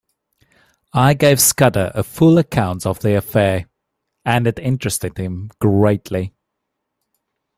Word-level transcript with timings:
I 0.95 1.13
gave 1.13 1.39
Scudder 1.39 1.91
a 1.93 2.01
full 2.01 2.39
account 2.39 2.87
of 2.87 3.01
the 3.01 3.15
affair, 3.15 3.67
and 4.25 4.47
it 4.47 4.57
interested 4.57 5.15
him 5.19 5.51
greatly. 5.59 6.33